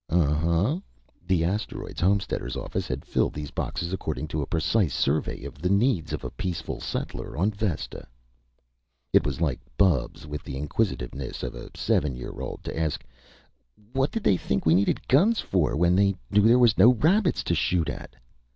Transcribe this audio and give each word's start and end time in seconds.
Umhm 0.09 0.77
m 0.77 0.83
the 1.27 1.43
Asteroids 1.43 2.01
Homesteaders 2.01 2.55
Office 2.55 2.87
had 2.87 3.05
filled 3.05 3.33
these 3.35 3.51
boxes 3.51 3.93
according 3.93 4.27
to 4.29 4.41
a 4.41 4.47
precise 4.47 4.95
survey 4.95 5.43
of 5.43 5.61
the 5.61 5.69
needs 5.69 6.11
of 6.11 6.23
a 6.23 6.31
peaceful 6.31 6.79
settler 6.81 7.37
on 7.37 7.51
Vesta. 7.51 8.07
It 9.13 9.23
was 9.23 9.41
like 9.41 9.59
Bubs, 9.77 10.25
with 10.25 10.41
the 10.41 10.57
inquisitiveness 10.57 11.43
of 11.43 11.53
a 11.53 11.69
seven 11.75 12.15
year 12.15 12.31
old, 12.41 12.63
to 12.63 12.75
ask: 12.75 13.05
"What 13.93 14.09
did 14.09 14.23
they 14.23 14.37
think 14.37 14.65
we 14.65 14.73
needed 14.73 15.07
guns 15.07 15.39
for, 15.39 15.75
when 15.77 15.95
they 15.95 16.15
knew 16.31 16.41
there 16.47 16.57
was 16.57 16.79
no 16.79 16.93
rabbits 16.95 17.43
to 17.43 17.53
shoot 17.53 17.87
at?" 17.87 18.15